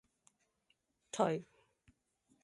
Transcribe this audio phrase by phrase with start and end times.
[1.11, 1.45] 頹